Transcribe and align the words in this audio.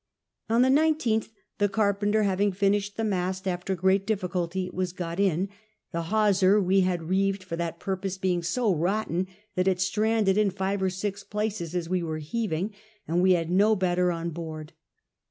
On 0.49 0.63
the 0.63 0.69
lOtli 0.69 1.29
the 1.59 1.69
carpenter 1.69 2.23
having 2.23 2.51
finished 2.51 2.97
the 2.97 3.03
mast, 3.03 3.47
after 3.47 3.75
great 3.75 4.07
difficulty 4.07 4.65
it 4.65 4.73
was 4.73 4.93
got 4.93 5.19
in; 5.19 5.47
the 5.91 6.05
hawser 6.09 6.59
we 6.59 6.79
had 6.79 7.03
reeved 7.03 7.43
for 7.43 7.55
that 7.57 7.79
purpose 7.79 8.17
being 8.17 8.41
so 8.41 8.73
rotten 8.73 9.27
that 9.53 9.67
it 9.67 9.79
stranded 9.79 10.39
in 10.39 10.49
five 10.49 10.81
or 10.81 10.89
six 10.89 11.23
places 11.23 11.75
as 11.75 11.87
we 11.87 12.01
were 12.01 12.17
heaving, 12.17 12.73
and 13.07 13.21
we 13.21 13.33
had 13.33 13.51
no 13.51 13.75
better 13.75 14.11
on 14.11 14.31
board. 14.31 14.73